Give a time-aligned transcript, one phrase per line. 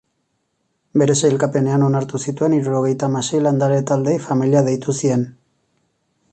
[1.01, 5.31] Bere sailkapenean onartu zituen hirurogeita hamasei landare-taldeei familia deitu zien.